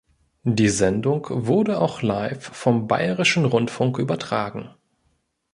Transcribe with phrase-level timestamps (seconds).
[0.49, 4.71] Die Sendung wurde auch live vom Bayerischen Rundfunk übertragen.